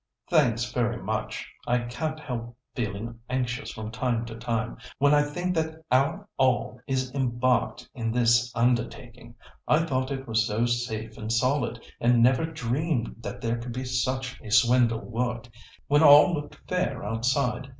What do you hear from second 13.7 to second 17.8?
be such a swindle worked when all looked fair outside.